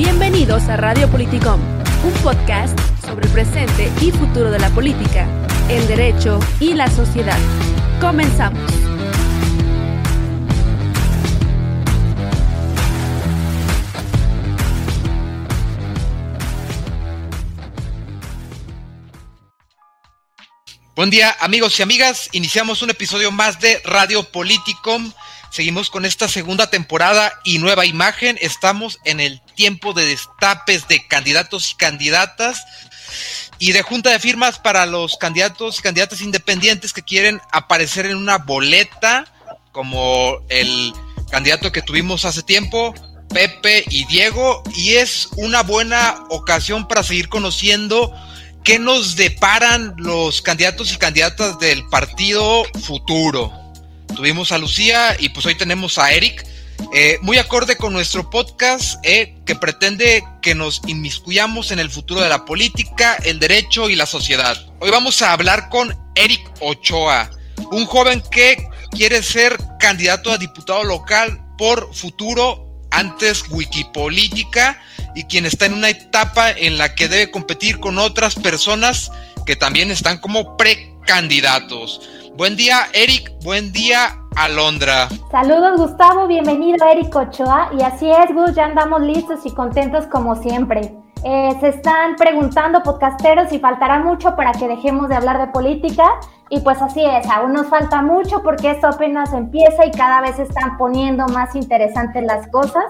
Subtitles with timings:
[0.00, 1.60] Bienvenidos a Radio Politicom,
[2.04, 5.26] un podcast sobre el presente y futuro de la política,
[5.68, 7.36] el derecho y la sociedad.
[8.00, 8.62] Comenzamos.
[20.94, 25.12] Buen día amigos y amigas, iniciamos un episodio más de Radio Politicom.
[25.50, 28.38] Seguimos con esta segunda temporada y nueva imagen.
[28.40, 32.64] Estamos en el tiempo de destapes de candidatos y candidatas
[33.58, 38.16] y de junta de firmas para los candidatos y candidatas independientes que quieren aparecer en
[38.16, 39.26] una boleta,
[39.72, 40.92] como el
[41.30, 42.94] candidato que tuvimos hace tiempo,
[43.30, 48.14] Pepe y Diego, y es una buena ocasión para seguir conociendo
[48.68, 53.50] ¿Qué nos deparan los candidatos y candidatas del partido futuro?
[54.14, 56.46] Tuvimos a Lucía y pues hoy tenemos a Eric.
[56.94, 62.20] Eh, muy acorde con nuestro podcast eh, que pretende que nos inmiscuyamos en el futuro
[62.20, 64.56] de la política, el derecho y la sociedad.
[64.80, 67.30] Hoy vamos a hablar con Eric Ochoa,
[67.72, 74.80] un joven que quiere ser candidato a diputado local por futuro antes Wikipolítica
[75.14, 79.10] y quien está en una etapa en la que debe competir con otras personas
[79.44, 82.00] que también están como precandidatos.
[82.38, 83.32] Buen día, Eric.
[83.42, 85.08] Buen día, Alondra.
[85.28, 86.28] Saludos, Gustavo.
[86.28, 87.70] Bienvenido, Eric Ochoa.
[87.76, 90.94] Y así es, Gus, ya andamos listos y contentos como siempre.
[91.24, 96.04] Eh, se están preguntando podcasteros si faltará mucho para que dejemos de hablar de política.
[96.48, 100.36] Y pues así es, aún nos falta mucho porque esto apenas empieza y cada vez
[100.36, 102.84] se están poniendo más interesantes las cosas.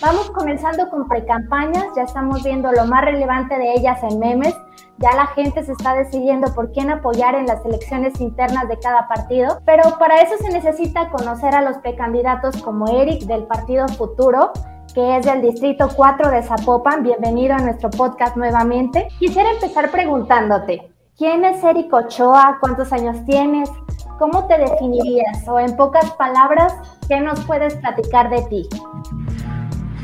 [0.00, 4.54] Vamos comenzando con precampañas, ya estamos viendo lo más relevante de ellas en memes,
[5.00, 9.08] ya la gente se está decidiendo por quién apoyar en las elecciones internas de cada
[9.08, 14.52] partido, pero para eso se necesita conocer a los precandidatos como Eric del Partido Futuro,
[14.94, 17.02] que es del Distrito 4 de Zapopan.
[17.02, 19.08] Bienvenido a nuestro podcast nuevamente.
[19.18, 22.58] Quisiera empezar preguntándote, ¿quién es Eric Ochoa?
[22.60, 23.70] ¿Cuántos años tienes?
[24.18, 25.48] ¿Cómo te definirías?
[25.48, 26.74] O en pocas palabras,
[27.08, 28.68] ¿qué nos puedes platicar de ti?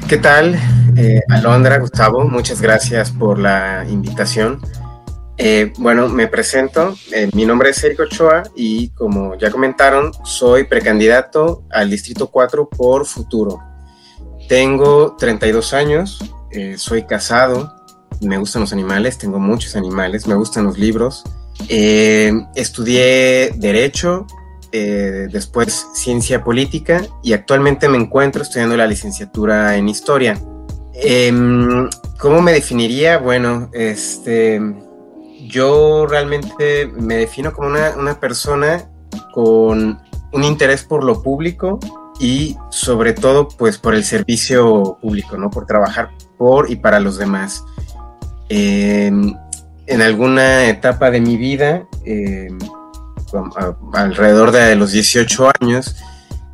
[0.08, 0.54] ¿Qué tal?
[0.96, 4.62] Eh, Alondra, Gustavo, muchas gracias por la invitación.
[5.38, 6.94] Eh, bueno, me presento.
[7.12, 12.68] Eh, mi nombre es Eric Ochoa y como ya comentaron, soy precandidato al Distrito 4
[12.68, 13.60] por Futuro.
[14.48, 16.18] Tengo 32 años,
[16.76, 17.74] soy casado,
[18.20, 21.24] me gustan los animales, tengo muchos animales, me gustan los libros.
[21.68, 24.26] estudié Derecho
[24.72, 30.38] eh, después ciencia política y actualmente me encuentro estudiando la licenciatura en historia.
[30.92, 33.16] Em, ¿Cómo me definiría?
[33.16, 34.60] Bueno, este,
[35.46, 38.88] yo realmente me defino como una, persona
[39.32, 40.00] con
[40.32, 41.78] un interés por lo público
[42.18, 45.50] y sobre todo pues por el servicio público, ¿no?
[45.50, 47.64] Por trabajar por y para los demás.
[48.48, 49.34] Em,
[49.86, 52.48] en alguna etapa de mi vida eh,
[53.92, 55.96] alrededor de los 18 años,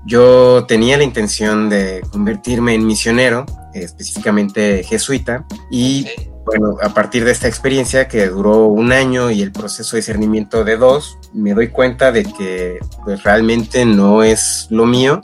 [0.05, 6.07] yo tenía la intención de convertirme en misionero, específicamente jesuita, y
[6.45, 10.65] bueno, a partir de esta experiencia que duró un año y el proceso de discernimiento
[10.65, 15.23] de dos, me doy cuenta de que pues, realmente no es lo mío,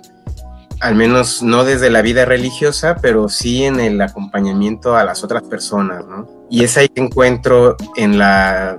[0.80, 5.42] al menos no desde la vida religiosa, pero sí en el acompañamiento a las otras
[5.42, 6.28] personas, ¿no?
[6.50, 8.76] Y es ahí que encuentro en la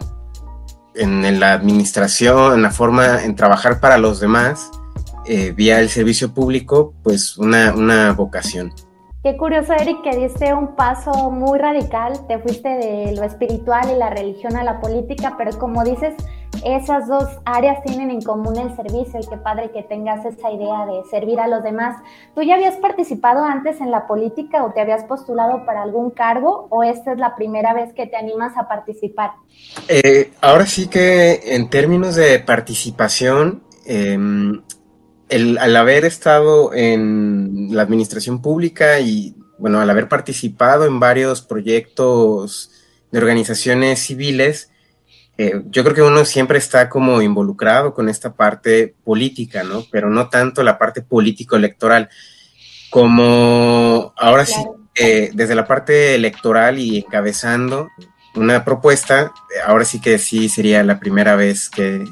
[0.96, 4.70] en la administración, en la forma, en trabajar para los demás,
[5.26, 8.74] eh, vía el servicio público, pues una, una vocación.
[9.22, 13.98] Qué curioso, Eric, que diste un paso muy radical, te fuiste de lo espiritual y
[13.98, 16.14] la religión a la política, pero como dices,
[16.64, 20.86] esas dos áreas tienen en común el servicio y qué padre que tengas esa idea
[20.86, 22.02] de servir a los demás.
[22.34, 26.68] ¿Tú ya habías participado antes en la política o te habías postulado para algún cargo
[26.70, 29.32] o esta es la primera vez que te animas a participar?
[29.90, 33.64] Eh, ahora sí que en términos de participación,
[35.30, 41.42] em, al haber estado en la administración pública y, bueno, al haber participado en varios
[41.42, 42.72] proyectos
[43.12, 44.72] de organizaciones civiles,
[45.38, 49.86] eh, yo creo que uno siempre está como involucrado con esta parte política, ¿no?
[49.92, 52.10] Pero no tanto la parte político-electoral.
[52.90, 54.62] Como ahora sí,
[55.34, 57.88] desde la parte electoral y encabezando
[58.36, 59.32] una propuesta,
[59.66, 62.06] ahora sí que sí sería la primera vez que,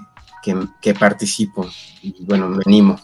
[0.82, 1.70] que, participo.
[2.02, 3.00] Y bueno, me animo.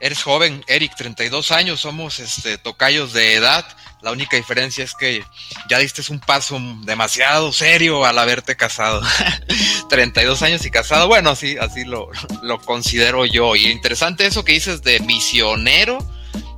[0.00, 3.64] Eres joven, Eric, 32 años, somos este, tocayos de edad.
[4.00, 5.24] La única diferencia es que
[5.68, 9.02] ya diste un paso demasiado serio al haberte casado.
[9.88, 12.08] 32 años y casado, bueno, así, así lo,
[12.42, 13.56] lo considero yo.
[13.56, 15.98] Y interesante eso que dices de misionero.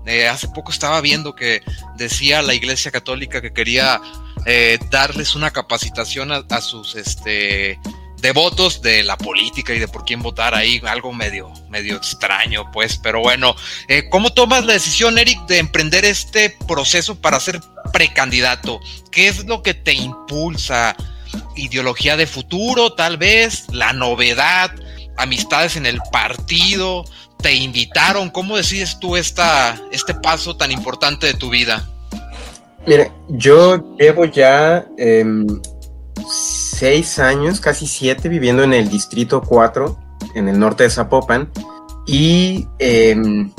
[0.06, 1.62] Eh, hace poco estaba viendo que
[1.96, 4.00] decía la Iglesia Católica que quería
[4.46, 7.78] eh, darles una capacitación a, sus este,
[8.20, 12.98] devotos de la política y de por quién votar ahí, algo medio, medio extraño, pues.
[12.98, 13.54] Pero bueno,
[13.88, 17.60] eh, ¿cómo tomas la decisión, Eric, de emprender este proceso para ser
[17.92, 18.80] precandidato?
[19.10, 20.96] ¿Qué es lo que te impulsa?
[21.56, 23.66] ¿Ideología de futuro, tal vez?
[23.72, 24.72] ¿La novedad?
[25.16, 27.04] ¿Amistades en el partido?
[27.42, 28.30] ¿Te invitaron?
[28.30, 31.88] ¿Cómo decides tú esta, este paso tan importante de tu vida?
[32.86, 35.46] Mire, yo llevo ya em,
[36.28, 39.98] seis años, casi siete, viviendo en el Distrito 4,
[40.34, 41.50] en el norte de Zapopan,
[42.06, 43.52] y em,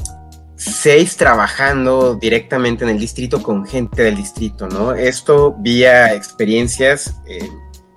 [0.56, 4.94] seis trabajando directamente en el distrito con gente del distrito, ¿no?
[4.94, 7.50] Esto vía experiencias eh,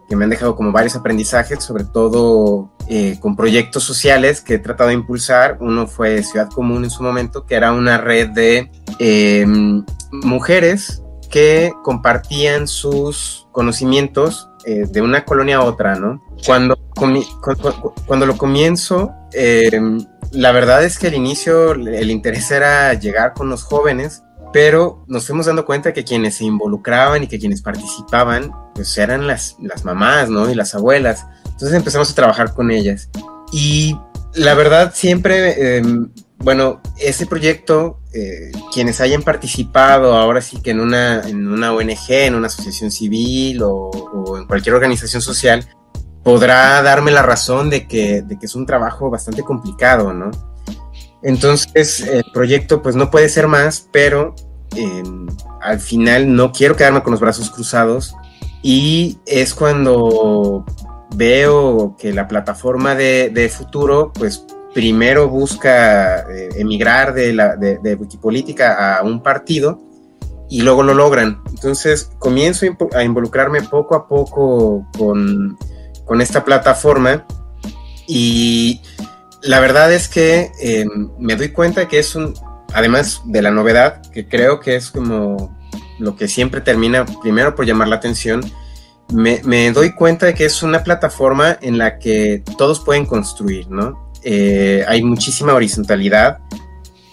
[0.08, 4.58] que me han dejado como varios aprendizajes, sobre todo eh, con proyectos sociales que he
[4.58, 5.58] tratado de impulsar.
[5.60, 11.72] Uno fue Ciudad Común en su momento, que era una red de em, mujeres que
[11.82, 16.22] compartían sus conocimientos eh, de una colonia a otra, ¿no?
[16.46, 19.70] Cuando, cuando, lo comienzo, eh,
[20.32, 24.22] la verdad es que al inicio el interés era llegar con los jóvenes,
[24.52, 29.26] pero nos fuimos dando cuenta que quienes se involucraban y que quienes participaban, pues eran
[29.26, 30.48] las, las mamás, ¿no?
[30.50, 31.26] Y las abuelas.
[31.44, 33.10] Entonces empezamos a trabajar con ellas.
[33.52, 33.98] Y
[34.34, 36.08] la verdad siempre em,
[36.38, 42.10] bueno, ese proyecto, eh, quienes hayan participado ahora sí que en una, en una ONG,
[42.10, 45.66] en una asociación civil o, en cualquier organización social,
[46.22, 50.30] podrá darme la razón de que, de que es un trabajo bastante complicado, ¿no?
[51.22, 54.34] Entonces, el proyecto pues no puede ser más, pero
[54.76, 55.26] em,
[55.62, 58.14] al final no quiero quedarme con los brazos cruzados
[58.62, 60.64] y es cuando
[61.14, 67.94] veo que la plataforma de, de futuro pues primero busca eh, emigrar de, la, de,
[67.94, 69.80] Wikipolítica a un partido
[70.50, 71.40] y luego lo logran.
[71.48, 75.56] Entonces comienzo a involucrarme poco a poco con,
[76.04, 77.24] con esta plataforma
[78.06, 78.82] y
[79.42, 82.34] la verdad es que em, me doy cuenta que es un,
[82.74, 85.56] además de la novedad, que creo que es como
[85.98, 88.42] lo que siempre termina primero por llamar la atención,
[89.12, 93.70] me, me, doy cuenta de que es una plataforma en la que todos pueden construir,
[93.70, 94.03] ¿no?
[94.24, 96.38] Eh, hay muchísima horizontalidad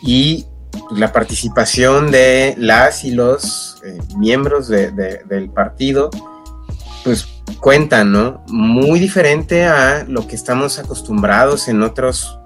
[0.02, 0.46] y
[0.92, 6.10] la participación de las y los eh, miembros del partido,
[7.04, 7.28] pues
[7.60, 8.44] cuentan, ¿no?
[8.48, 12.41] Muy diferente a lo que estamos acostumbrados en otros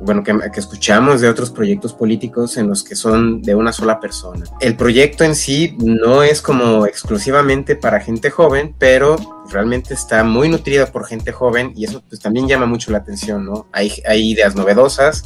[0.00, 4.44] bueno, que, escuchamos de otros proyectos políticos en los que son de una sola persona.
[4.60, 9.16] El proyecto en sí no es como exclusivamente para gente joven, pero
[9.50, 13.44] realmente está muy nutrida por gente joven y eso pues también llama mucho la atención,
[13.44, 13.66] ¿no?
[13.72, 15.24] Hay, hay ideas novedosas,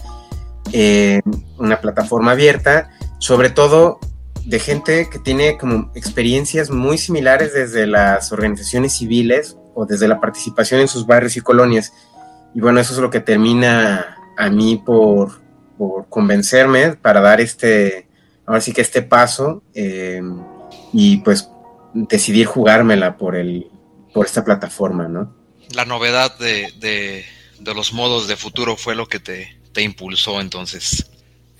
[0.73, 1.21] eh,
[1.59, 4.01] una plataforma abierta, sobre todo
[4.47, 10.21] de gente que tiene como experiencias muy similares desde las organizaciones civiles o desde la
[10.21, 11.93] participación en sus barrios y colonias.
[12.55, 15.41] Y bueno, eso es lo que termina a mí por,
[16.09, 18.07] convencerme para dar este,
[18.47, 20.41] ahora sí que este paso em,
[20.93, 21.49] y pues
[21.93, 23.67] decidir jugármela por, el,
[24.15, 25.35] por esta plataforma, ¿no?
[25.75, 31.11] La novedad de, de, los modos de futuro fue lo que te, te impulsó entonces.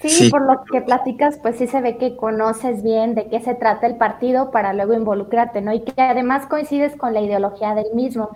[0.09, 3.55] Sí, por lo que platicas, pues sí se ve que conoces bien de qué se
[3.55, 5.73] trata el partido para luego involucrarte, ¿no?
[5.73, 8.31] Y que además coincides con la ideología del mismo.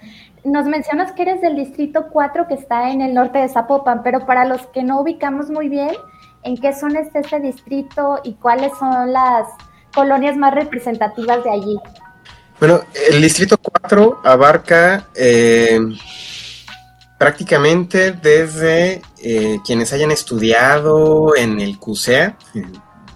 [0.45, 4.27] Nos mencionas que eres del distrito 4 que está en el norte de Zapopan, pero
[4.27, 5.95] para los que no ubicamos muy bien,
[6.43, 9.49] ¿en qué zona está este distrito y cuáles son las
[9.95, 11.79] colonias más representativas de allí?
[12.61, 12.81] Bueno,
[13.11, 15.07] el distrito 4 abarca...
[15.15, 15.79] Eh
[17.19, 22.37] prácticamente desde eh, quienes hayan estudiado en el CUSEA,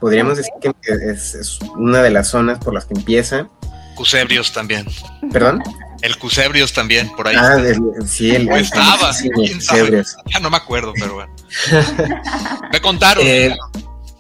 [0.01, 3.49] podríamos decir que es, una de las zonas por las que empieza.
[3.95, 4.87] Cusebrios también.
[5.33, 5.63] ¿Perdón?
[6.01, 7.37] El Cusebrios también, por ahí.
[7.39, 7.59] Ah,
[8.07, 9.13] sí, el, estaba.
[10.33, 11.35] Ya no me acuerdo, pero bueno.
[12.73, 13.27] me contaron.
[13.27, 13.55] Eh,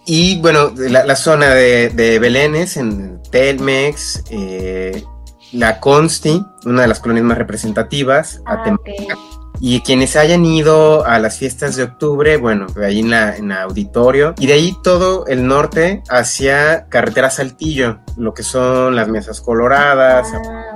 [0.04, 5.04] y bueno, la, zona de, de, Belénes, en Telmex, eh,
[5.52, 8.62] la Consti, una de las colonias más representativas, ah,
[9.60, 14.34] y quienes hayan ido a las fiestas de octubre, bueno, ahí en la, en auditorio,
[14.38, 20.28] y de ahí todo el norte hacia carretera Saltillo, lo que son las mesas coloradas,
[20.34, 20.74] ah,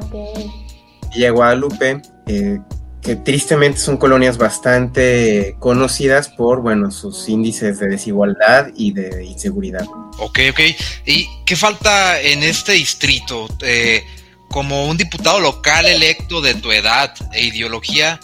[1.14, 2.60] y a Guadalupe, eh,
[3.00, 9.86] que tristemente son colonias bastante conocidas por, bueno, sus índices de desigualdad y de inseguridad.
[10.18, 10.60] Ok, ok.
[11.06, 13.46] ¿Y qué falta en este distrito?
[13.60, 14.02] Eh,
[14.50, 18.20] como un diputado local electo de tu edad e ideología,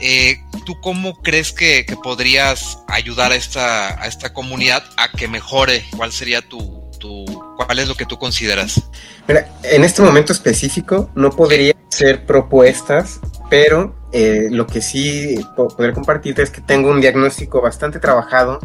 [0.00, 5.84] eh, ¿tú cómo crees que, podrías ayudar a esta, a esta comunidad a que mejore?
[5.96, 7.24] ¿Cuál sería tu, tu,
[7.56, 8.82] cuál es lo que tú consideras?
[9.28, 15.92] Mira, en este momento específico no podría hacer propuestas, pero eh, lo que sí poder
[15.92, 18.60] compartirte es que tengo un diagnóstico bastante trabajado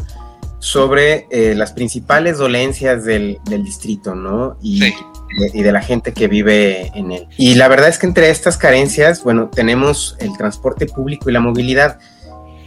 [0.60, 4.58] sobre eh, las principales dolencias del, distrito, ¿no?
[4.62, 4.80] Y,
[5.52, 7.28] y, de la gente que vive en él.
[7.36, 11.40] Y la verdad es que entre estas carencias, bueno, tenemos el transporte público y la
[11.40, 11.98] movilidad.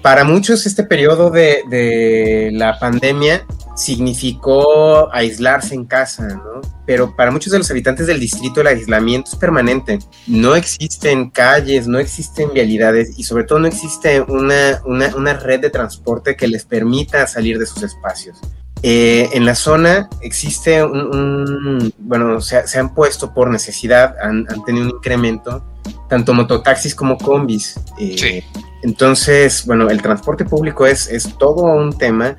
[0.02, 6.62] Para muchos este periodo de, de la pandemia significó aislarse en casa, ¿no?
[6.86, 10.00] Pero para muchos de los habitantes del distrito el aislamiento es permanente.
[10.28, 15.70] No existen calles, no existen vialidades y sobre todo no existe una, una, red de
[15.70, 18.40] transporte que les permita salir de sus espacios.
[18.84, 24.64] Eh, en la zona existe un, bueno, se, se, han puesto por necesidad, han, han,
[24.66, 25.64] tenido un incremento,
[26.10, 27.80] tanto mototaxis como combis.
[27.98, 28.44] Eh, sí.
[28.84, 32.38] Entonces, bueno, el transporte público es, es todo un tema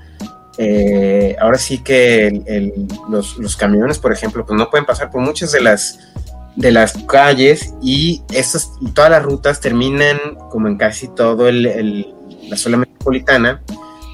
[0.56, 2.74] eh, ahora sí que
[3.08, 5.98] los, camiones, por ejemplo, pues no pueden pasar por muchas de las,
[6.54, 10.18] de las calles y estas, todas las rutas terminan,
[10.50, 12.14] como en casi todo el,
[12.48, 13.62] la zona metropolitana,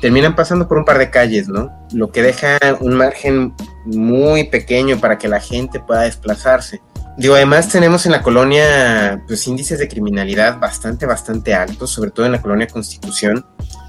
[0.00, 1.70] terminan pasando por un par de calles, ¿no?
[1.92, 3.54] Lo que deja un margen
[3.84, 6.80] muy pequeño para que la gente pueda desplazarse.
[7.16, 12.26] Digo, además tenemos en la colonia pues índices de criminalidad bastante, bastante altos, sobre todo
[12.26, 13.44] en la colonia Constitución.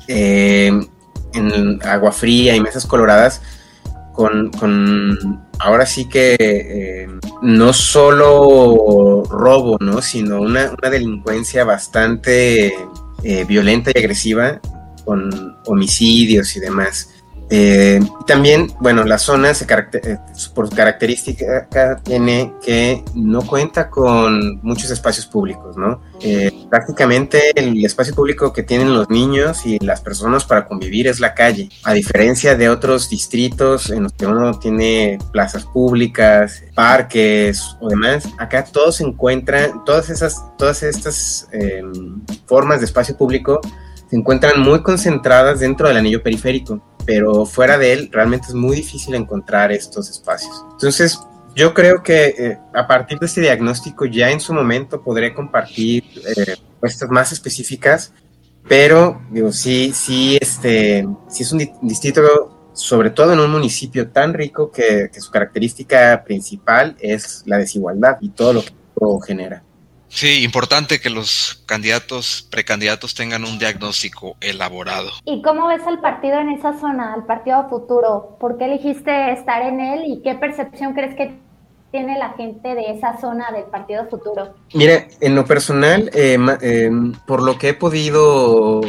[0.07, 0.71] Eh,
[1.33, 3.41] en agua fría y mesas coloradas
[4.13, 4.51] con,
[5.59, 7.07] ahora sí que eh,
[7.41, 10.01] no solo robo, ¿no?
[10.01, 12.73] sino una, delincuencia bastante
[13.23, 14.59] eh, violenta y agresiva
[15.03, 17.09] con homicidios y demás.
[17.53, 20.17] Eh, también, bueno, la zona se eh,
[20.55, 21.67] por característica
[22.01, 26.01] tiene que no cuenta con muchos espacios públicos, ¿no?
[26.21, 31.19] Eh, prácticamente el espacio público que tienen los niños y las personas para convivir es
[31.19, 37.75] la calle, a diferencia de otros distritos en los que uno tiene plazas públicas, parques
[37.81, 43.59] o demás, acá todo se encuentra, todas esas, todas estas em, formas de espacio público
[44.11, 48.77] se encuentran muy concentradas dentro del anillo periférico pero fuera de él realmente es muy
[48.77, 50.65] difícil encontrar estos espacios.
[50.71, 51.19] Entonces,
[51.55, 56.03] yo creo que eh, a partir de este diagnóstico ya en su momento podré compartir
[56.37, 56.55] eh,
[57.09, 58.13] más específicas,
[58.67, 64.33] pero digo, sí, sí, este, sí es un distrito, sobre todo en un municipio tan
[64.33, 68.71] rico que, que su característica principal es la desigualdad y todo lo que
[69.27, 69.63] genera.
[70.11, 75.09] Sí, importante que los candidatos, precandidatos tengan un diagnóstico elaborado.
[75.25, 78.37] ¿Y cómo ves al partido en esa zona, al partido futuro?
[78.39, 81.39] ¿Por qué elegiste estar en él y qué percepción crees que
[81.91, 84.53] tiene la gente de esa zona del partido futuro?
[84.73, 86.91] Mira, en lo personal, eh, eh,
[87.25, 88.81] por lo que he podido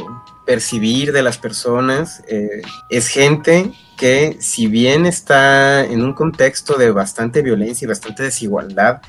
[0.45, 6.91] percibir de las personas, eh, es gente que si bien está en un contexto de
[6.91, 9.01] bastante violencia y bastante desigualdad,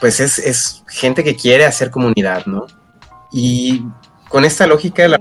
[0.00, 2.66] pues es, es, gente que quiere hacer comunidad, ¿no?
[3.32, 3.84] Y
[4.28, 5.20] con esta lógica, la,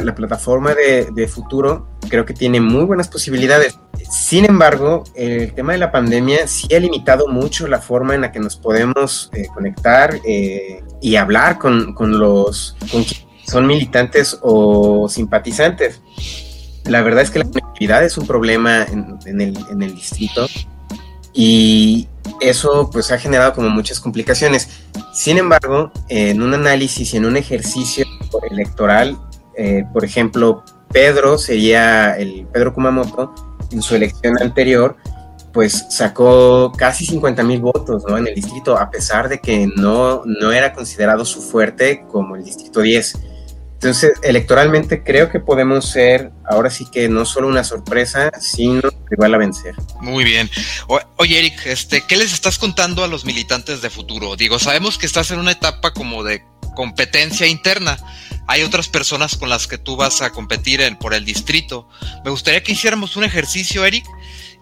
[0.00, 3.78] la, plataforma de, futuro creo que tiene muy buenas posibilidades.
[4.10, 8.32] Sin embargo, el tema de la pandemia sí ha limitado mucho la forma en la
[8.32, 13.04] que nos podemos eh, conectar eh, y hablar con, con los con
[13.48, 16.02] son militantes o simpatizantes.
[16.84, 20.46] La verdad es que la conectividad es un problema en, el, en el distrito
[21.32, 22.08] y,
[22.40, 24.68] eso pues ha generado como muchas complicaciones.
[25.12, 28.04] Sin embargo, en un análisis y en un ejercicio
[28.50, 29.18] electoral,
[29.56, 33.34] eh, por ejemplo, Pedro sería el Pedro Kumamoto
[33.70, 34.96] en su elección anterior,
[35.52, 40.52] pues sacó casi 50 mil votos en el distrito, a pesar de que no, no
[40.52, 43.18] era considerado su fuerte como el distrito 10.
[43.80, 49.34] Entonces, electoralmente creo que podemos ser ahora sí que no solo una sorpresa, sino rival
[49.34, 49.76] a vencer.
[50.00, 50.50] Muy bien.
[51.16, 54.34] oye, Eric, este, ¿qué les estás contando a los militantes de futuro?
[54.34, 56.42] Digo, sabemos que estás en una etapa como de
[56.74, 57.98] competencia interna.
[58.48, 61.88] Hay otras personas con las que tú vas a competir en, por el distrito.
[62.24, 64.04] Me gustaría que hiciéramos un ejercicio, Eric.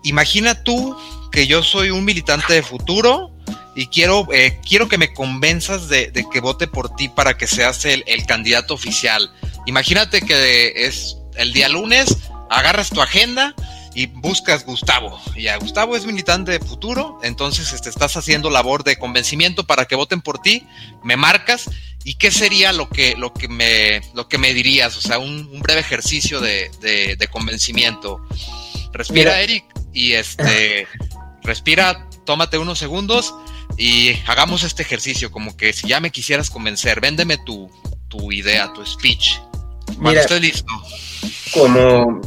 [0.02, 0.94] Imagina tú
[1.32, 3.35] que yo soy un militante de futuro
[3.76, 7.84] y quiero, eh, quiero que me convenzas de, que vote por ti para que seas
[7.84, 9.30] el, candidato oficial.
[9.66, 12.16] Imagínate que es el día lunes,
[12.48, 13.54] agarras tu agenda
[13.94, 15.20] y buscas Gustavo.
[15.36, 19.66] Y a Gustavo es militante de futuro, entonces te este, estás haciendo labor de convencimiento
[19.66, 20.66] para que voten por ti,
[21.04, 21.68] me marcas.
[22.02, 24.96] ¿Y qué sería lo que, lo que, me, lo que me dirías?
[24.96, 28.24] O sea, un, breve ejercicio de, de, convencimiento.
[28.92, 30.86] Respira, Eric, y este,
[31.42, 33.34] respira, tómate unos segundos
[33.76, 37.70] y hagamos este ejercicio, como que si ya me quisieras convencer, véndeme tu,
[38.08, 39.38] tu idea, tu speech.
[39.98, 40.72] Mira, estoy listo.
[41.52, 42.20] Como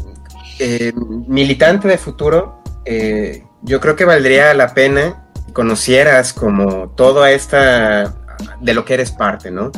[0.60, 0.94] eh,
[1.28, 8.16] militante de futuro, eh, yo creo que valdría la pena conocieras como toda esta
[8.62, 9.72] de lo que eres parte, ¿no?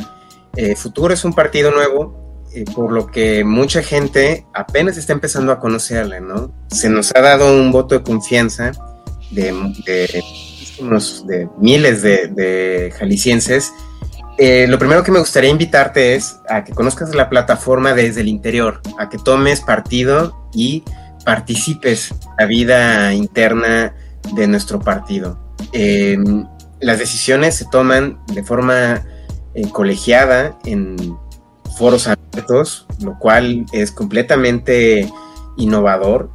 [0.56, 5.58] Eh, futuro es un partido nuevo, por lo que mucha gente apenas está empezando a
[5.58, 6.52] conocerle, ¿no?
[6.68, 8.72] Se nos ha dado un voto de confianza
[9.30, 9.52] de,
[9.86, 10.22] de,
[11.58, 13.72] miles de, jaliscienses.
[14.38, 18.28] Eh, lo primero que me gustaría invitarte es a que conozcas la plataforma desde el
[18.28, 20.82] interior, a que tomes partido y
[21.24, 23.94] participes en la vida interna
[24.34, 25.38] de nuestro partido.
[25.72, 26.16] Eh,
[26.80, 29.02] las decisiones se toman de forma
[29.54, 30.96] eh, colegiada en
[31.76, 35.10] foros abiertos, lo cual es completamente
[35.56, 36.30] innovador.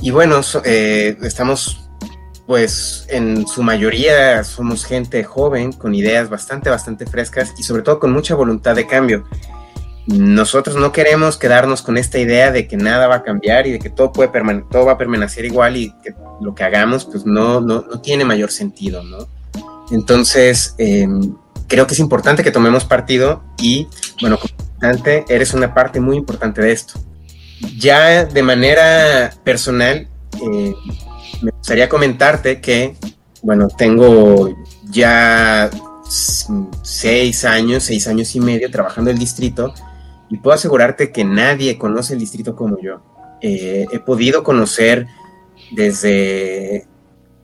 [0.00, 1.85] Y bueno, eh, estamos
[2.46, 7.98] pues en su mayoría somos gente joven con ideas bastante, bastante frescas y sobre todo
[7.98, 9.24] con mucha voluntad de cambio.
[10.06, 13.80] Nosotros no queremos quedarnos con esta idea de que nada va a cambiar y de
[13.80, 14.30] que todo, puede
[14.70, 18.24] todo va a permanecer igual y que lo que hagamos pues no, no, no tiene
[18.24, 19.26] mayor sentido, ¿no?
[19.90, 21.08] Entonces, eh,
[21.66, 23.88] creo que es importante que tomemos partido y,
[24.20, 27.00] bueno, importante, eres una parte muy importante de esto.
[27.78, 30.74] Ya de manera personal, eh,
[31.42, 32.96] me gustaría comentarte que,
[33.42, 34.56] bueno, tengo
[34.90, 35.70] ya
[36.82, 39.74] seis años, seis años y medio trabajando el distrito
[40.28, 43.02] y puedo asegurarte que nadie conoce el distrito como yo.
[43.40, 45.06] Eh, he podido conocer
[45.72, 46.86] desde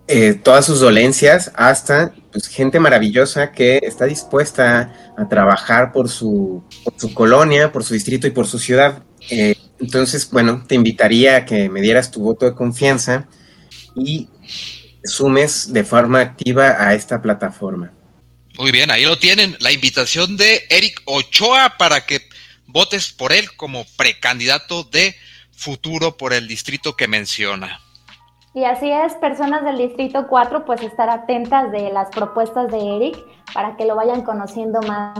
[0.09, 6.63] eh, todas sus dolencias hasta pues, gente maravillosa que está dispuesta a trabajar por su,
[6.97, 9.03] su colonia, por su distrito y por su ciudad.
[9.31, 13.29] Eh, entonces, bueno, te invitaría a que me dieras tu voto de confianza
[13.95, 14.29] y
[15.05, 17.93] sumes de forma activa a esta plataforma.
[18.59, 22.21] Muy bien, ahí lo tienen, la invitación de Eric Ochoa para que
[22.67, 25.15] votes por él como precandidato de
[25.53, 27.81] futuro por el distrito que menciona.
[28.55, 33.17] Y así es, personas del Distrito 4, pues estar atentas de las propuestas de Eric
[33.55, 35.19] para que lo vayan conociendo más.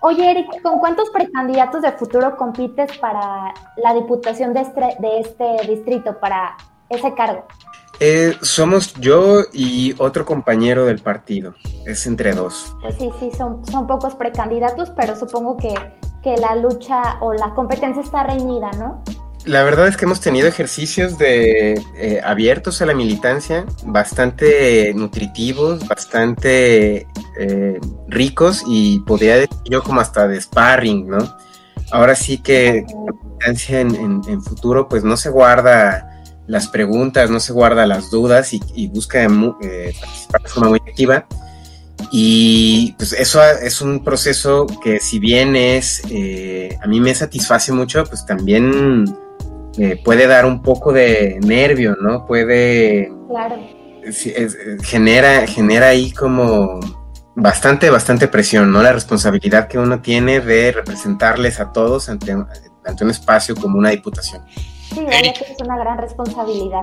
[0.00, 5.66] Oye, Eric, ¿con cuántos precandidatos de futuro compites para la diputación de este, de este
[5.66, 6.56] distrito, para
[6.90, 7.44] ese cargo?
[8.00, 11.54] Eh, somos yo y otro compañero del partido.
[11.86, 12.74] Es entre dos.
[12.80, 15.74] Pues sí, sí, son, son pocos precandidatos, pero supongo que,
[16.22, 19.02] que la lucha o la competencia está reñida, ¿no?
[19.46, 25.86] La verdad es que hemos tenido ejercicios de eh, abiertos a la militancia, bastante nutritivos,
[25.86, 27.06] bastante
[27.38, 27.78] eh,
[28.08, 31.36] ricos y podría decir yo como hasta de sparring, ¿no?
[31.92, 36.13] Ahora sí que la militancia en, futuro pues no se guarda
[36.46, 41.26] las preguntas, no se guarda las dudas y, busca eh, participar de forma muy activa.
[42.10, 46.02] Y pues eso es un proceso que si bien es,
[46.82, 49.04] a mí me satisface mucho, pues también
[49.78, 52.26] eh, puede dar un poco de nervio, ¿no?
[52.26, 53.12] Puede...
[53.28, 53.56] Claro.
[54.82, 56.78] genera, genera ahí como
[57.34, 58.82] bastante, bastante presión, ¿no?
[58.82, 62.36] La responsabilidad que uno tiene de representarles a todos ante,
[62.84, 64.42] ante un espacio como una diputación.
[64.88, 66.82] Sí, es una gran responsabilidad.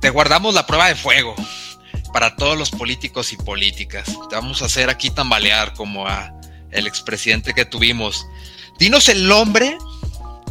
[0.00, 1.34] Te guardamos la prueba de fuego
[2.12, 4.06] para todos los políticos y políticas.
[4.28, 6.32] Te vamos a hacer aquí tambalear como a
[6.70, 8.26] el expresidente que tuvimos.
[8.78, 9.78] Dinos el nombre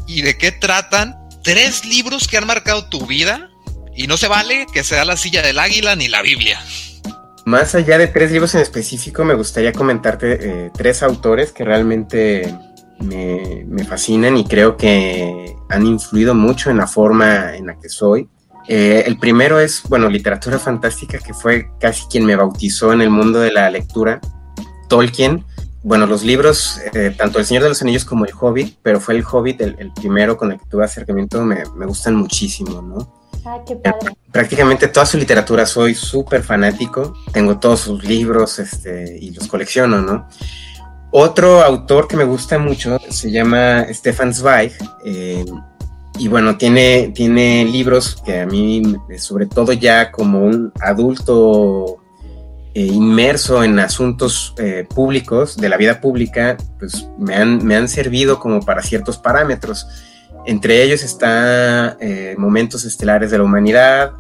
[0.07, 3.49] y de qué tratan tres libros que han marcado tu vida
[3.95, 6.59] y no se vale que sea la silla del águila ni la Biblia.
[7.45, 12.51] Más allá de tres libros en específico, me gustaría comentarte eh, tres autores que realmente
[12.99, 18.27] me, fascinan y creo que han influido mucho en la forma en la que soy.
[18.67, 23.10] Eh, el primero es, bueno, literatura fantástica, que fue casi quien me bautizó en el
[23.10, 24.19] mundo de la lectura,
[24.89, 25.45] Tolkien
[25.86, 29.13] bueno, los libros, eh, tanto El Señor de los Anillos como El Hobbit, pero fue
[29.13, 33.21] El Hobbit el, primero con el que tuve acercamiento, me, gustan muchísimo, ¿no?
[33.45, 34.17] Ah, qué padre.
[34.31, 40.01] Prácticamente toda su literatura soy súper fanático, tengo todos sus libros este, y los colecciono,
[40.01, 40.27] ¿no?
[41.12, 44.74] Otro autor que me gusta mucho se llama Stefan Zweig,
[45.06, 45.46] eh,
[46.18, 48.82] y bueno, tiene, tiene libros que a mí,
[49.18, 52.00] sobre todo ya como un adulto
[52.74, 57.89] eh, inmerso en asuntos eh, públicos, de la vida pública, pues me han, me han
[57.89, 59.88] servido como para ciertos parámetros.
[60.46, 64.12] Entre ellos está eh, Momentos Estelares de la Humanidad,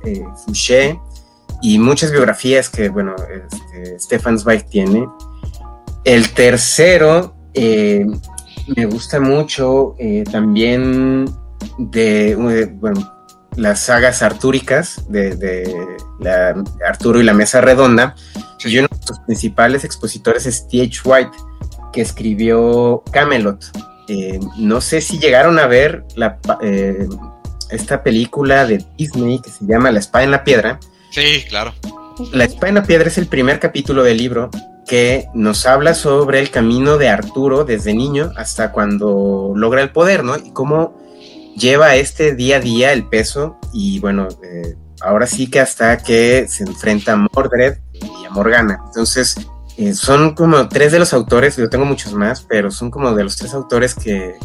[0.45, 0.99] Fouché,
[1.61, 5.07] y muchas biografías que, bueno, este, Stefan Zweig tiene.
[6.05, 9.95] El tercero, me gusta mucho
[10.31, 11.25] también
[11.77, 12.35] de,
[12.79, 13.15] bueno,
[13.55, 15.73] las sagas artúricas de,
[16.87, 18.15] Arturo y la Mesa Redonda,
[18.63, 21.01] y uno de sus principales expositores es T.H.
[21.05, 21.37] White,
[21.93, 23.63] que escribió Camelot.
[24.07, 27.07] Eh, no sé si llegaron a ver la, eh,
[27.69, 30.79] esta película de Disney que se llama La espada en la piedra.
[31.11, 31.73] Sí, claro.
[32.31, 34.49] La espada piedra es el primer capítulo del libro
[34.87, 40.23] que nos habla sobre el camino de Arturo desde niño hasta cuando logra el poder,
[40.23, 40.37] ¿no?
[40.37, 40.97] Y cómo
[41.57, 46.47] lleva este día a día el peso y bueno, eh, ahora sí que hasta que
[46.47, 48.79] se enfrenta a Mordred y a Morgana.
[48.85, 49.35] Entonces,
[49.77, 53.23] eh, son como tres de los autores, yo tengo muchos más, pero son como de
[53.23, 54.35] los tres autores que,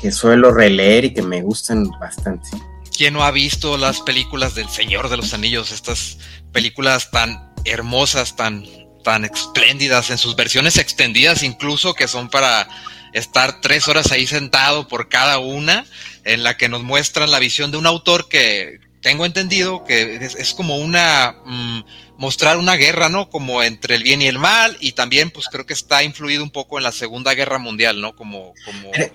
[0.00, 2.48] que suelo releer y que me gustan bastante.
[2.96, 5.72] ¿Quién no ha visto las películas del Señor de los Anillos?
[5.72, 6.18] Estas
[6.52, 8.64] películas tan hermosas, tan,
[9.02, 12.68] tan espléndidas, en sus versiones extendidas incluso, que son para
[13.12, 15.84] estar tres horas ahí sentado por cada una,
[16.24, 20.54] en la que nos muestran la visión de un autor que tengo entendido que es,
[20.54, 21.80] como una mm,
[22.16, 23.28] mostrar una guerra, ¿no?
[23.28, 26.50] Como entre el bien y el mal, y también pues creo que está influido un
[26.50, 28.14] poco en la Segunda Guerra Mundial, ¿no?
[28.14, 29.12] Como, como eh,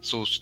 [0.00, 0.40] sus,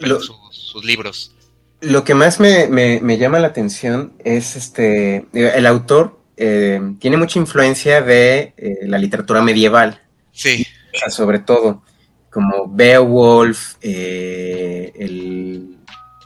[0.51, 1.35] sus, libros.
[1.81, 7.39] Lo que más me, me, llama la atención es este, el autor eh, tiene mucha
[7.39, 10.01] influencia de eh, la literatura medieval.
[10.33, 10.65] Sí.
[11.09, 11.83] sobre todo
[12.31, 14.93] como Beowulf, eh,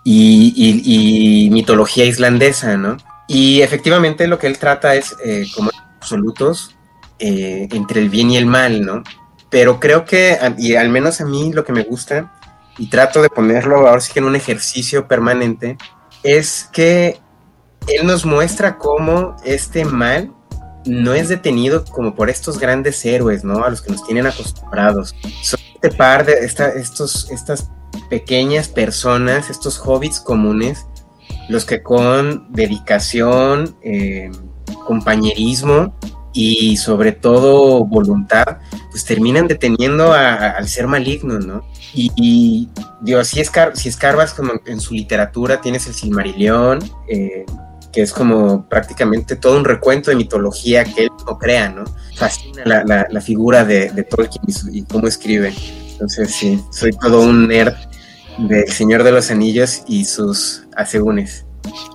[0.04, 2.98] y, mitología islandesa, ¿no?
[3.26, 5.16] Y efectivamente lo que él trata es
[5.54, 6.76] como absolutos
[7.18, 9.02] entre el bien y el mal, ¿no?
[9.48, 12.32] Pero creo que, y al menos a mí lo que me gusta,
[12.78, 15.78] y trato de ponerlo ahora sí que en un ejercicio permanente,
[16.22, 17.21] es que
[17.88, 20.32] él nos muestra cómo este mal
[20.84, 23.64] no es detenido como por estos grandes héroes, ¿no?
[23.64, 25.14] A los que nos tienen acostumbrados.
[25.42, 27.70] Son este par de estos, estas
[28.08, 30.86] pequeñas personas, estos hobbits comunes,
[31.48, 34.30] los que con dedicación, eh,
[34.86, 35.94] compañerismo
[36.32, 38.58] y sobre todo voluntad,
[38.90, 41.62] pues terminan deteniendo al ser maligno, ¿no?
[41.94, 42.70] Y,
[43.02, 43.42] digo, si,
[43.74, 47.44] si escarbas como en su literatura, tienes el Silmarillion, eh,
[47.92, 51.84] que es como prácticamente todo un recuento de mitología que él no crea, ¿no?
[52.16, 55.52] Fascina la, figura de, Tolkien y, cómo escribe.
[55.92, 57.74] Entonces, sí, soy todo un nerd
[58.38, 61.44] del Señor de los Anillos y sus asegúnes.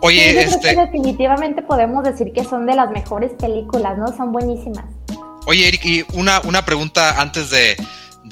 [0.02, 0.76] Oye, este...
[0.76, 4.16] definitivamente podemos decir que son de las mejores películas, ¿no?
[4.16, 4.86] Son buenísimas.
[5.46, 7.76] Oye, Eric, y una, una pregunta antes de,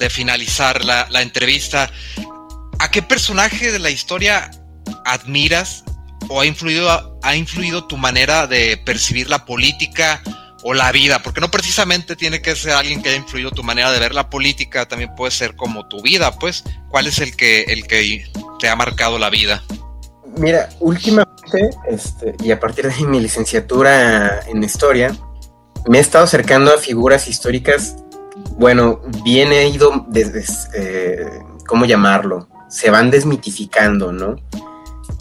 [0.08, 1.90] finalizar la, la entrevista.
[2.78, 4.50] ¿A qué personaje de la historia
[5.04, 5.85] admiras
[6.28, 10.22] o ha influido, ha influido tu manera de percibir la política
[10.62, 11.22] o la vida?
[11.22, 14.30] Porque no precisamente tiene que ser alguien que haya influido tu manera de ver la
[14.30, 16.64] política, también puede ser como tu vida, pues.
[16.90, 18.26] ¿Cuál es el que, el que
[18.58, 19.62] te ha marcado la vida?
[20.36, 25.16] Mira, últimamente, este, y a partir de mi licenciatura en historia,
[25.88, 27.96] me he estado acercando a figuras históricas,
[28.50, 31.26] bueno, bien he ido desde, eh,
[31.66, 32.48] ¿cómo llamarlo?
[32.68, 34.36] Se van desmitificando, ¿no?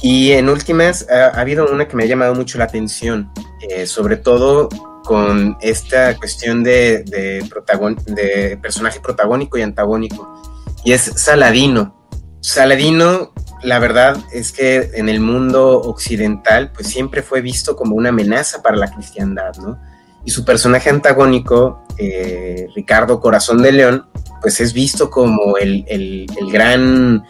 [0.08, 3.32] Y en últimas, ha, habido una que me ha llamado mucho la atención,
[3.68, 4.70] eh, sobre todo
[5.04, 10.44] con esta cuestión de, de, personaje protagónico y antagónico,
[10.84, 12.08] y es Saladino.
[12.40, 18.10] Saladino, la verdad es que en el mundo occidental, pues siempre fue visto como una
[18.10, 19.80] amenaza para la cristiandad, ¿no?
[20.24, 24.06] Y su personaje antagónico, eh, Ricardo Corazón de León,
[24.40, 27.26] pues es visto como el, el, el gran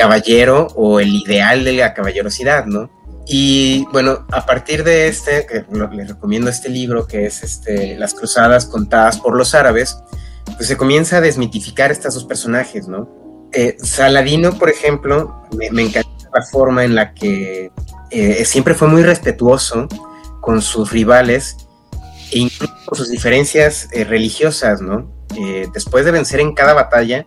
[0.00, 2.90] caballero o el ideal de la caballerosidad, ¿no?
[3.26, 8.14] Y bueno, a partir de este, que les recomiendo este libro, que es este, Las
[8.14, 9.98] Cruzadas contadas por los árabes,
[10.56, 13.08] pues se comienza a desmitificar estos dos personajes, ¿no?
[13.52, 17.70] Eh, Saladino, por ejemplo, me, encanta la forma en la que
[18.10, 19.86] eh, siempre fue muy respetuoso
[20.40, 21.56] con sus rivales
[22.32, 25.20] e incluso con sus diferencias eh, religiosas, ¿no?
[25.72, 27.24] después de vencer en cada batalla,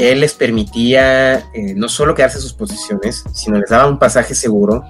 [0.00, 4.34] él les permitía eh, no solo quedarse en sus posiciones, sino les daba un pasaje
[4.34, 4.82] seguro,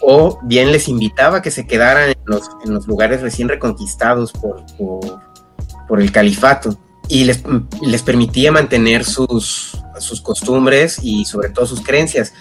[0.00, 6.12] o bien les invitaba a que se quedaran en los, lugares recién reconquistados por, el
[6.12, 7.42] califato, y les,
[7.82, 12.32] les permitía mantener sus, sus, costumbres y sobre todo sus creencias.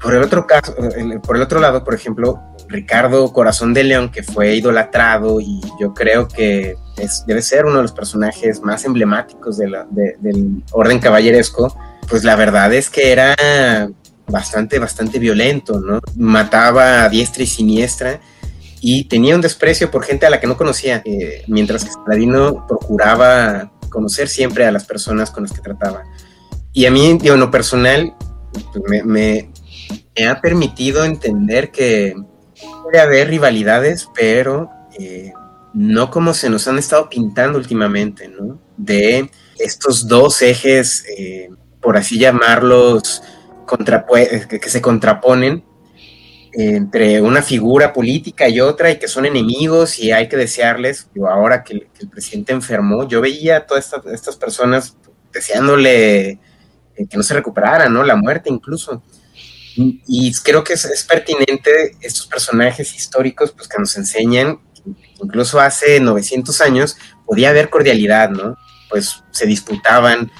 [0.00, 0.74] Por el otro caso,
[1.22, 5.94] por el otro lado, por ejemplo, Ricardo Corazón de León, que fue idolatrado y yo
[5.94, 6.76] creo que
[7.26, 9.74] debe ser uno de los personajes más emblemáticos del
[10.72, 11.76] orden caballeresco,
[12.08, 13.36] pues la verdad es que era
[14.26, 16.00] bastante, bastante violento, ¿no?
[16.16, 18.20] Mataba a diestra y siniestra
[18.80, 22.66] y tenía un desprecio por gente a la que no conocía, eh, mientras que Saladino
[22.66, 26.04] procuraba conocer siempre a las personas con las que trataba.
[26.72, 28.14] Y a mí, en lo personal,
[28.72, 29.48] pues, me
[30.26, 32.14] ha permitido entender que
[32.82, 35.32] puede haber rivalidades, pero eh,
[35.76, 38.58] no como se nos han estado pintando últimamente, ¿no?
[38.78, 41.50] De estos dos ejes eh,
[41.82, 43.22] por así llamarlos,
[44.48, 45.62] que se contraponen
[46.52, 51.62] entre una figura política y otra y que son enemigos y hay que desearles, ahora
[51.62, 54.96] que, el presidente enfermó, yo veía a todas estas, personas
[55.30, 56.38] deseándole eh,
[57.10, 58.02] que no se recuperara, ¿no?
[58.02, 59.02] La muerte incluso.
[59.76, 64.58] Y, creo que es, pertinente estos personajes históricos pues, que nos enseñan,
[65.22, 68.56] incluso hace 900 años podía haber cordialidad, ¿no?
[68.88, 70.30] Pues se disputaban,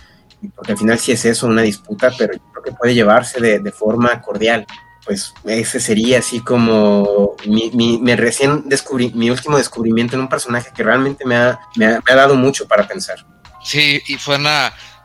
[0.54, 4.20] porque al final sí es eso, una disputa, pero creo que puede llevarse de, forma
[4.20, 4.66] cordial
[5.04, 10.82] pues ese sería así como mi, recién descubrí, mi último descubrimiento en un personaje que
[10.82, 13.24] realmente me ha, me ha, dado mucho para pensar.
[13.62, 14.36] Sí, y fue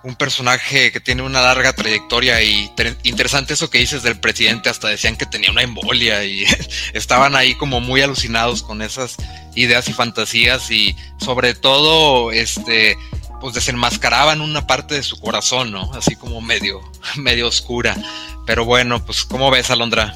[0.04, 2.72] un personaje que tiene una larga trayectoria y
[3.04, 6.46] interesante eso que dices del presidente, hasta decían que tenía una embolia y
[6.94, 9.18] estaban ahí como muy alucinados con esas
[9.56, 12.98] ideas y fantasías y sobre todo este
[13.40, 15.92] pues desenmascaraban una parte de su corazón, ¿no?
[15.94, 16.80] Así como medio,
[17.18, 17.98] medio oscura.
[18.46, 20.14] Pero bueno, pues ¿cómo ves, Alondra?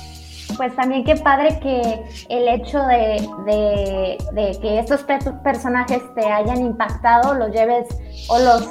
[0.57, 5.01] Pues también qué padre que el hecho de, de, que estos
[5.43, 7.87] personajes te hayan impactado, los lleves
[8.27, 8.63] o los,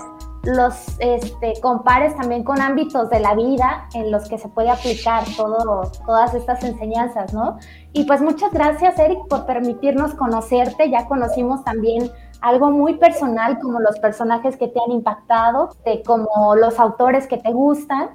[0.44, 5.24] los este, compares también con ámbitos de la vida en los que se puede aplicar
[5.36, 7.58] todo, todas estas enseñanzas, ¿no?
[7.92, 10.90] Y pues muchas gracias, Eric, por permitirnos conocerte.
[10.90, 16.56] Ya conocimos también algo muy personal como los personajes que te han impactado, de como
[16.56, 18.10] los autores que te gustan.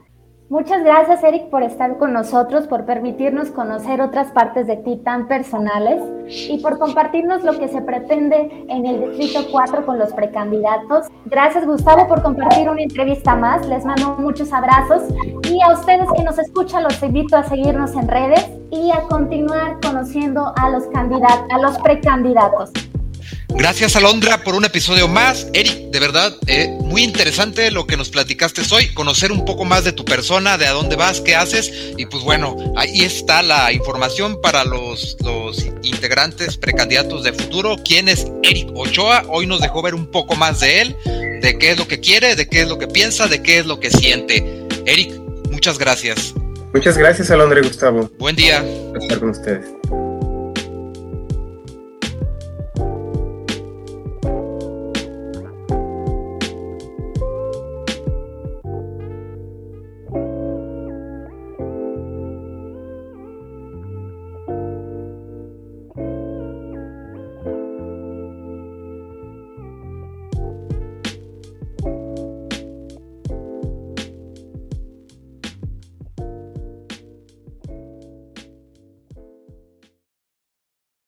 [0.49, 5.27] Muchas gracias, Eric, por estar con nosotros, por permitirnos conocer otras partes de ti tan
[5.27, 11.05] personales y por compartirnos lo que se pretende en el Distrito 4 con los precandidatos.
[11.25, 13.63] Gracias, Gustavo, por compartir una entrevista más.
[13.67, 15.03] Les mando muchos abrazos
[15.47, 19.77] y a ustedes que nos escuchan los invito a seguirnos en redes y a continuar
[19.85, 22.71] conociendo a los a los precandidatos.
[23.49, 25.47] Gracias Alondra por un episodio más.
[25.53, 29.83] Eric, de verdad, eh, muy interesante lo que nos platicaste hoy, conocer un poco más
[29.83, 31.71] de tu persona, de a dónde vas, qué haces.
[31.97, 37.75] Y pues bueno, ahí está la información para los, los integrantes precandidatos de futuro.
[37.83, 39.23] ¿Quién es Eric Ochoa?
[39.27, 40.95] Hoy nos dejó ver un poco más de él,
[41.41, 43.65] de qué es lo que quiere, de qué es lo que piensa, de qué es
[43.65, 44.65] lo que siente.
[44.85, 45.11] Eric,
[45.51, 46.33] muchas gracias.
[46.73, 48.09] Muchas gracias Alondra y Gustavo.
[48.19, 48.63] Buen día.
[48.99, 49.65] estar con ustedes.